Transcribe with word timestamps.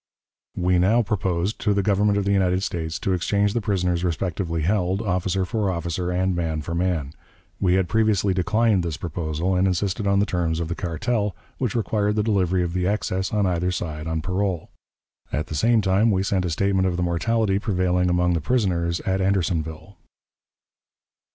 We 0.57 0.79
now 0.79 1.03
proposed 1.03 1.59
to 1.61 1.75
the 1.75 1.83
Government 1.83 2.17
of 2.17 2.25
the 2.25 2.31
United 2.31 2.63
States 2.63 2.97
to 2.97 3.13
exchange 3.13 3.53
the 3.53 3.61
prisoners 3.61 4.03
respectively 4.03 4.63
held, 4.63 4.99
officer 5.03 5.45
for 5.45 5.69
officer 5.69 6.09
and 6.09 6.35
man 6.35 6.63
for 6.63 6.73
man. 6.73 7.13
We 7.59 7.75
had 7.75 7.87
previously 7.87 8.33
declined 8.33 8.81
this 8.81 8.97
proposal, 8.97 9.53
and 9.53 9.67
insisted 9.67 10.07
on 10.07 10.17
the 10.17 10.25
terms 10.25 10.59
of 10.59 10.69
the 10.69 10.73
cartel, 10.73 11.35
which 11.59 11.75
required 11.75 12.15
the 12.15 12.23
delivery 12.23 12.63
of 12.63 12.73
the 12.73 12.87
excess 12.87 13.31
on 13.31 13.45
either 13.45 13.69
side 13.69 14.07
on 14.07 14.21
parole. 14.23 14.71
At 15.31 15.45
the 15.49 15.53
same 15.55 15.81
time 15.81 16.09
we 16.09 16.23
sent 16.23 16.45
a 16.45 16.49
statement 16.49 16.87
of 16.87 16.97
the 16.97 17.03
mortality 17.03 17.59
prevailing 17.59 18.09
among 18.09 18.33
the 18.33 18.41
prisoners 18.41 19.01
at 19.01 19.21
Andersonville. 19.21 19.97